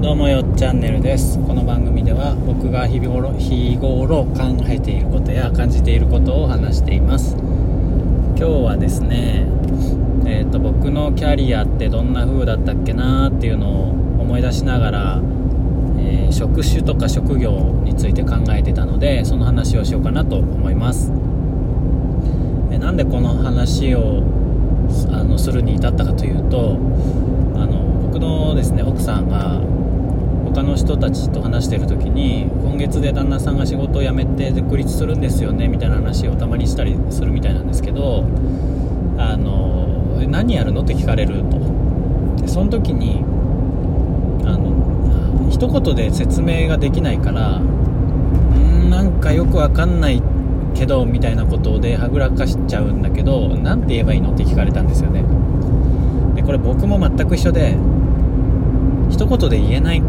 [0.00, 1.40] どうもよっチャンネルです。
[1.44, 7.34] この番組では僕が日頃日頃考えていることや感じていることを話しています。
[7.36, 9.44] 今日はですね
[10.24, 15.20] えーと、僕のキャリアってどんな風だったっけなっていうのを思い出しながら、
[15.98, 17.50] えー、職種とか職業
[17.82, 21.10] について考えてたのでその話をしようかなと思います。
[22.70, 24.22] えなんでこの話を
[25.10, 26.78] あのするに至ったかというと
[27.56, 29.60] あの僕のですね奥さんが
[30.50, 38.24] 他の人たちと話してる時に今月で旦那さんが仕事を辞めて独立するんですよねみたいな話をたまにしたりするみたいなんですけど
[39.18, 39.86] あの
[40.28, 41.58] 何やるのって聞かれると。
[42.40, 43.22] でその時に
[44.44, 50.22] あの一言で説明ができないからんなんかよくわかんない
[50.74, 55.24] けどみたいなことではぐらかしちゃうんだけど何て言えばいいのって聞かれたんですよね。
[56.36, 57.76] でこれ僕も全く一緒で
[59.10, 60.02] 一言で言えない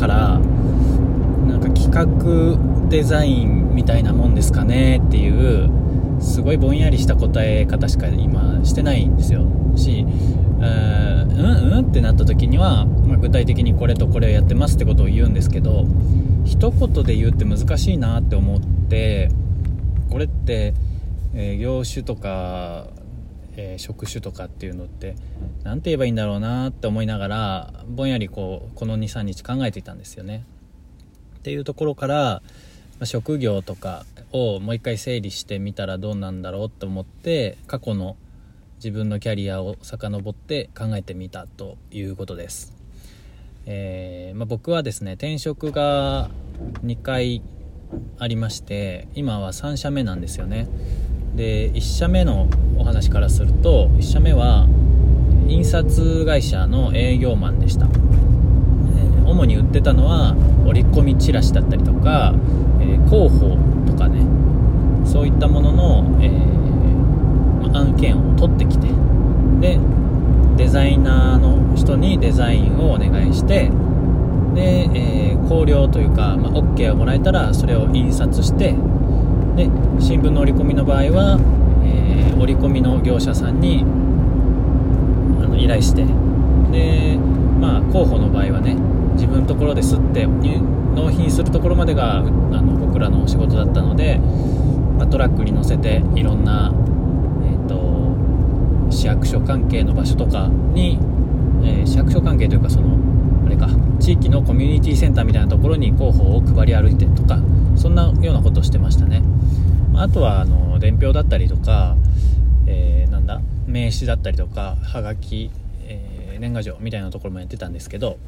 [0.00, 5.70] からなんか企画デザインみたいなもんですかねっていう
[6.20, 9.46] すごいぼんやりした答え方しか今してないんですよ。
[9.76, 15.86] しうんうんってなった時には、まあ、具体的にこれとこれをやってますってことを言うんですけど
[16.44, 19.30] 一言で言うって難しいなって思って
[20.10, 20.74] これって、
[21.34, 22.88] えー、業種とか、
[23.56, 25.16] えー、職種とかっていうのって
[25.64, 30.44] 何て言えばいいんだろうなって思いながらぼんやりこうこの23日考えていたんですよね。
[31.38, 32.42] っていうところから、
[32.98, 38.16] ま、職業とかをもう一回整理してみたらどうなんだろうと思って過去の
[38.76, 42.80] 自分のキャリアを遡って考えてみたということです。
[43.66, 46.30] えー、まあ、僕はですね転職が
[46.84, 47.42] 2回
[48.18, 50.68] ありまして今は3社目なんですよね
[51.34, 54.66] で1社目のお話からすると1社目は
[55.46, 60.34] 印刷会社の営業マンでした、えー、主に売ってたのは
[60.66, 62.34] 折り込みチラシだったりとか、
[62.80, 63.56] えー、広報
[63.86, 64.40] とかね。
[65.04, 68.88] そういったものの、えー、案件を取ってきて
[69.60, 69.78] で
[70.56, 73.70] デザイナーの人にデザインをお願いして
[74.54, 78.74] で、えー、考慮というか、まあ、OK をもらえたらそれを印刷して
[79.56, 79.64] で
[80.00, 81.38] 新聞の折り込みの場合は、
[81.84, 86.04] えー、折り込みの業者さんにあの依頼して
[86.70, 87.18] で、
[87.60, 88.74] まあ、候補の場合はね
[89.14, 94.18] 自分のところで吸って納品するところまでがあの僕らの仕事だったので、
[94.98, 96.72] まあ、トラックに乗せていろんな、
[97.44, 100.98] えーと、市役所関係の場所とかに、
[101.62, 102.99] えー、市役所関係というかその
[103.50, 103.68] れか
[104.00, 107.38] 地域のコミュニティセンターみたいなところに広報を配り歩いてとか
[107.76, 109.22] そんなようなことをしてましたね。
[109.94, 111.96] あとはあの伝票だったりとか、
[112.66, 115.50] えー、なんだ名刺だったりとかはがき、
[115.84, 118.18] えー、年賀状みたいなところもやってたんですけど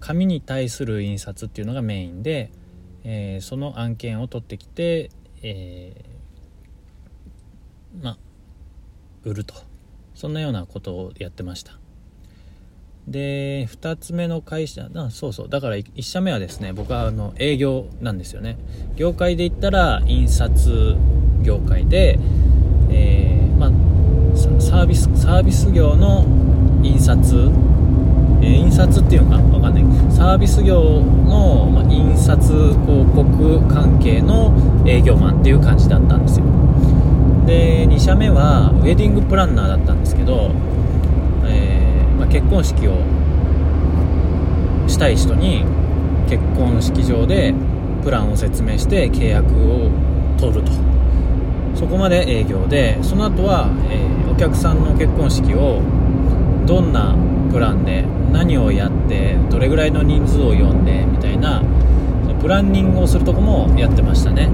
[0.00, 2.50] 紙に対する印刷っていうのがメインで、
[3.04, 5.10] えー、その案件を取ってきて、
[5.42, 6.04] え
[8.02, 8.18] ま
[9.24, 9.54] 売ると。
[10.14, 11.78] そんなようなことをやってました。
[13.08, 15.48] で2つ目の会社あそうそう。
[15.48, 18.56] だから1社目はですね僕はあの営業なんですよね。
[18.96, 20.96] 業界で言ったら印刷
[21.42, 22.18] 業界で、
[22.90, 23.70] えー、まあ、
[24.60, 26.24] サービスサービス業の
[26.82, 27.36] 印刷、
[28.42, 30.12] えー、印刷っていうのか分かんない。
[30.12, 32.76] サービス業の、まあ、印刷広
[33.14, 34.52] 告関係の
[34.84, 36.46] 営業マンっていう感じだったんですよ。
[37.46, 40.50] で2社目はウェディングプランナーだったんですけど
[41.44, 41.75] え
[42.18, 42.98] まあ、結婚式を
[44.88, 45.64] したい人に
[46.28, 47.54] 結婚式場で
[48.02, 49.90] プランを説明して契約を
[50.38, 50.72] 取ると。
[51.74, 55.82] そこまで営業でその後は、えー、お客さんの結婚式を
[56.66, 57.14] どんな
[57.52, 61.62] プランで何をやってどれぐらいの人数を呼んでみたいな
[62.40, 64.48] プランニングをするとこもやってましたね。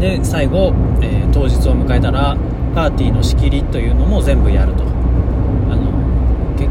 [0.00, 2.36] で最後、えー、当日を迎えたら
[2.74, 4.84] パーティーの仕切りというのも全部やると。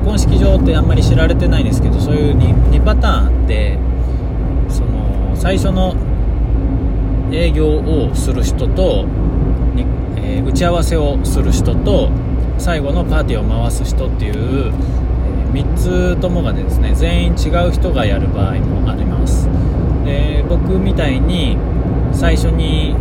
[0.02, 3.78] 結婚式場ってあんまり知られてないですけどそういう 2, 2パターンあって
[4.68, 5.96] その最初の
[7.32, 9.06] 営業をする人と、
[10.18, 12.10] えー、打ち合わせをする人と
[12.58, 19.48] 最後のパーティーを回す人っていう、えー、3つともがですね全員違う人がやる場合もあります。
[20.04, 21.58] で僕みたいに
[22.12, 22.96] 最初に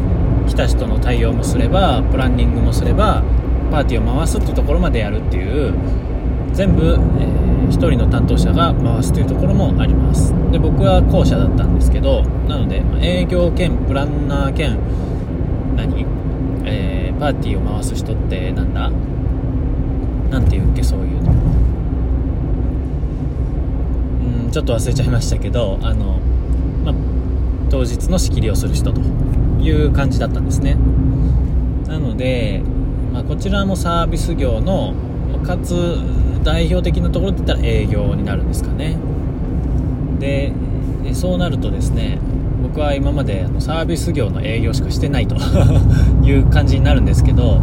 [0.46, 3.22] 来た人の対応もすればプランニングもすれば
[3.70, 5.72] パーティーを回すっていうところまでやるっていう
[6.52, 10.34] 全部、えー、1人の担当者が回すというところもあります。
[10.50, 14.78] で僕は後者だったんですけどなので、営業兼プランナー兼
[15.76, 16.04] 何、
[16.64, 18.90] えー、パーティーを回す人ってなんだ？
[20.30, 21.32] なんて言うっけそういうの。
[24.44, 26.18] うんちょっと忘れちゃいましたけどあの、
[26.84, 26.94] まあ、
[27.70, 29.00] 当日の仕切りをする人と
[29.60, 30.76] いう感じだったんですね。
[31.86, 32.62] なので、
[33.12, 34.94] まあ、こちらもサービス業の
[35.44, 35.98] かつ
[36.42, 38.96] 代表的なところって言ったら営業になるんですかね。
[40.18, 40.52] で
[41.12, 42.18] そうなるとですね
[42.62, 45.36] 僕は今までサービス業の営業しかしてないと
[46.22, 47.60] いう感じになるんですけど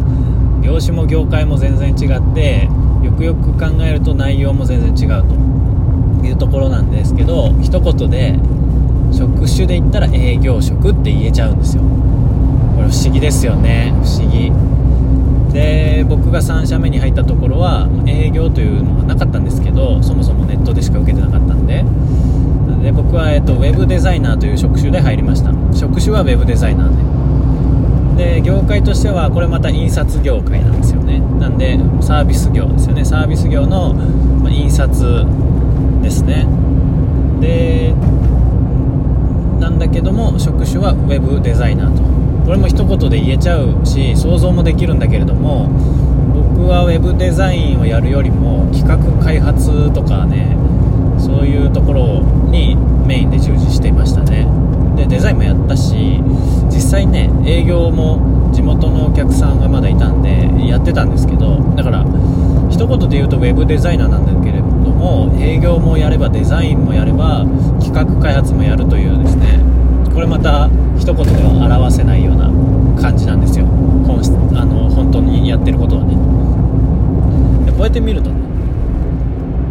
[0.62, 2.68] 業種も業界も全然違って
[3.02, 5.24] よくよく考えると内容も全然違う
[6.20, 8.38] というところなんですけど一言で
[9.12, 11.82] 職種で言ったら営業職って言えちゃうんですよ。
[12.76, 13.94] これ不思議ですよね。
[14.02, 14.52] 不思議。
[15.52, 21.84] で僕が3社目に入ったところは営業というのはなかったんですけどそもそもネットでしか受けてなかったんで。
[22.82, 25.52] で僕は、えっと、ウェブデザイナーという職種で入りました。
[25.76, 28.34] 職種はウェブデザイナーで。
[28.36, 31.20] で業界としてはこれまた印刷業界なんですよね。
[31.40, 33.04] なんでサービス業ですよね。
[33.04, 35.24] サービス業の、ま印刷
[36.02, 36.46] ですね。
[37.40, 37.94] で
[39.60, 42.27] なんだけども職種はウェブデザイナーと。
[42.48, 45.68] これも一言で言えちゃうし想像もできるんだけれども
[46.32, 50.56] 僕はウェブデザインをやるよりも企画開発とかね
[51.18, 52.74] そういうところに
[53.06, 54.46] メインで従事していましたね。
[54.96, 56.22] でデザインもやったし
[56.72, 62.06] 実際ね営業も地元のお客さんがまだいたんでやってたんですけどだから
[62.70, 67.44] 一言で言うとウェブデザイナーなんだけれども営業もやればデザインもやれば
[67.78, 69.60] 企画開発もやるというですね
[70.14, 72.50] これまた一言では表せないような
[73.08, 73.64] 感じなんですよ。
[73.64, 74.20] 本
[74.54, 76.14] あの本当にやってることはね。
[77.64, 78.36] でこうやって見るとね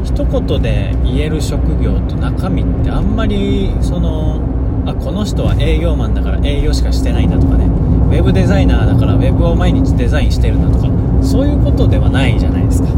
[0.03, 4.41] 一言で言える職業と中身ってあんまりその
[4.87, 7.65] あこの人は営業マンだから営業しかしてないんだとかね。
[7.65, 10.89] ウェブデザイナーだからウェブを毎日デザインしてるんだとか
[11.21, 12.89] そういうことではないじゃないですか。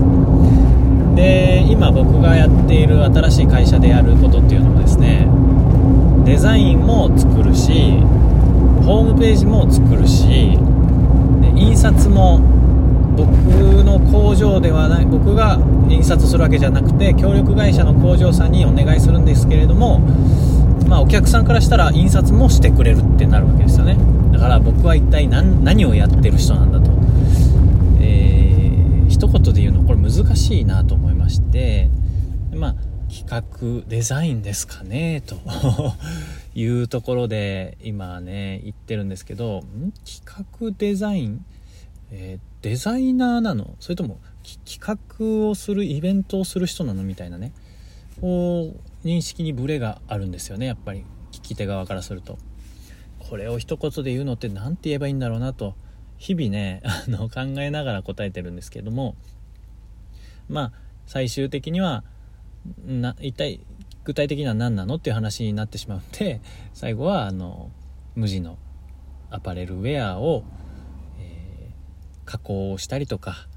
[1.15, 5.27] で今僕がやっている新しい会社でやることっていうのもですね
[6.23, 7.99] デザインも作るし
[8.83, 12.39] ホームページも作るしで印刷も
[13.15, 13.25] 僕
[13.83, 15.59] の工場ではない僕が
[15.89, 19.99] 印刷するわけじゃなくて協力会社の工場さんにお願いするんですけれども
[20.89, 23.95] まあ、お客さんからしたら印刷もしてくれるってなるわけですよね。
[24.31, 26.89] だから僕は一体何をやってる人なんだと、
[28.01, 31.89] えー、一言で言うのこれ難しいなと思いまして
[32.55, 32.75] まあ
[33.09, 35.35] 企画デザインですかねと
[36.53, 39.63] いうところで今ね言ってるんですけど
[40.05, 41.45] 企画デザイン、
[42.11, 43.75] えー、デザイナーなの？
[43.79, 44.19] それとも
[44.65, 47.03] 企画をするイベントをする人なの？
[47.03, 47.51] みたいなね。
[48.21, 51.03] こう認識にブレがあるんですよねやっぱり。
[51.31, 52.37] 聞き手側からすると。
[53.19, 55.75] これを一言で言うのって何て言えばいいんだろうなと
[56.17, 59.15] 日々ねあの考えながら答えてるんですけども。
[60.47, 60.71] まあ
[61.05, 62.03] 最終的には
[62.85, 63.59] な一体
[64.03, 66.41] 具体的には何なのっていう話になってしまうんで
[66.73, 67.69] 最後はあの
[68.15, 68.57] 無地の
[69.29, 70.43] アパレルウェアを、
[71.19, 73.47] えー、加工したりとか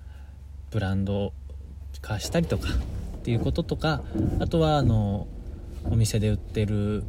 [0.70, 1.32] ブランド
[2.02, 4.02] 化したりとかっていうこととか
[4.40, 5.26] あとはあの
[5.90, 7.04] お店で売ってる、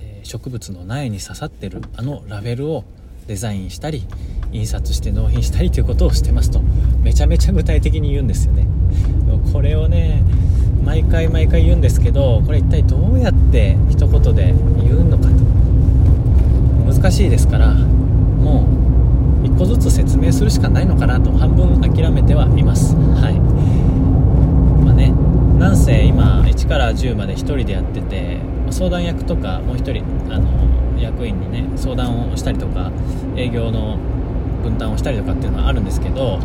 [0.00, 2.84] えー、植物の苗に刺さってるあのラベルを
[3.26, 4.06] デザインしたり
[4.52, 8.66] 印刷して納品したりということをしてますとめちゃめちゃ具体的に言うんですよね。
[9.52, 10.22] これをね
[10.84, 15.30] 毎回毎回言うんですけどこれ一体どうやって一言で言うのかと。
[16.92, 18.66] 難しいですからも
[19.42, 22.94] う一個ずつ説明するしかないのかなと半分諦めてはいます。
[22.94, 23.40] はい。
[24.84, 25.12] まあね
[25.58, 28.38] なんせ今1から10まで1人でやってて
[28.70, 32.90] 相談役とかもう1人あの役員にね相談をしたりとか
[33.36, 33.98] 営業の
[34.62, 36.38] 分担をしたりとかっていうのはあるんですけど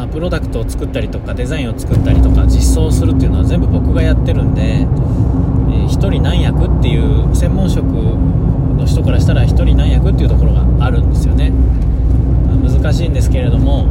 [0.00, 11.52] まプロダクトを作ったりとかデザインを作ったりとか実装するっていうのは全部僕がやってるんで、え、1人何役っていう専門職の人からしたら1人何役っていうところがあるんですよね。
[12.62, 13.86] 難しいんですけれども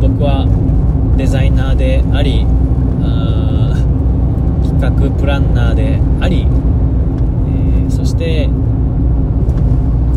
[0.00, 0.46] 僕は
[1.16, 2.46] デザイナーであり
[4.80, 8.48] 企画プランナーであり、えー、そして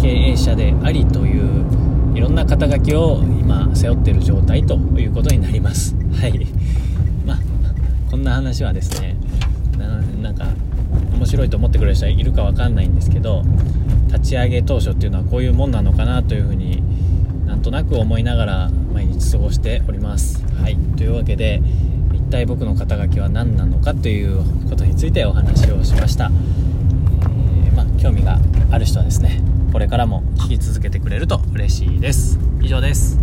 [0.01, 1.24] 経営者でありと
[2.45, 5.95] な肩書きを今背負っている状態ということになります。
[6.19, 6.47] はい。
[7.25, 7.37] まあ
[8.09, 9.15] こんな話はですね
[10.21, 10.45] なんか
[11.13, 13.43] 面白いと思ってくれる人はいるか分かんないんですけど
[14.07, 16.83] 立ち上げ当初っていうのはこういうもんなのかなというふうに
[17.45, 20.45] なんとなく思いながら毎日過ごしております。
[20.61, 20.77] はい。
[20.97, 21.61] というわけで
[22.13, 26.31] 一体僕の肩書きは何なのかということについてお話をしました、
[27.65, 28.39] えー、まあ、興味が
[28.71, 29.41] ある人はですね
[29.75, 32.39] これからも聞き続けてくれると嬉しいです。
[32.61, 33.19] 以上です。